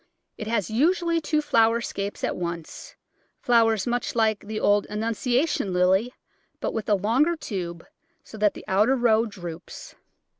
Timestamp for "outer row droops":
8.67-9.93